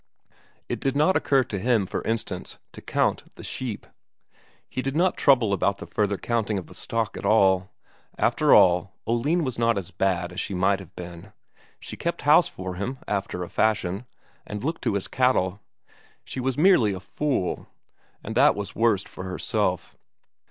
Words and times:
It 0.67 0.79
did 0.79 0.95
not 0.95 1.15
occur 1.15 1.43
to 1.43 1.59
him, 1.59 1.85
for 1.85 2.01
instance, 2.05 2.57
to 2.71 2.81
count 2.81 3.23
the 3.35 3.43
sheep. 3.43 3.85
He 4.67 4.81
did 4.81 4.95
not 4.95 5.15
trouble 5.15 5.53
about 5.53 5.87
further 5.93 6.17
counting 6.17 6.57
of 6.57 6.65
the 6.65 6.73
stock 6.73 7.15
at 7.17 7.23
all. 7.23 7.69
After 8.17 8.51
all, 8.51 8.95
Oline 9.05 9.43
was 9.43 9.59
not 9.59 9.77
as 9.77 9.91
bad 9.91 10.33
as 10.33 10.39
she 10.39 10.55
might 10.55 10.79
have 10.79 10.95
been; 10.95 11.33
she 11.79 11.95
kept 11.97 12.23
house 12.23 12.47
for 12.47 12.73
him 12.77 12.97
after 13.07 13.43
a 13.43 13.47
fashion, 13.47 14.07
and 14.47 14.63
looked 14.63 14.81
to 14.85 14.95
his 14.95 15.07
cattle; 15.07 15.59
she 16.23 16.39
was 16.39 16.57
merely 16.57 16.93
a 16.93 16.99
fool, 16.99 17.67
and 18.23 18.33
that 18.33 18.55
was 18.55 18.75
worst 18.75 19.07
for 19.07 19.25
herself. 19.25 19.95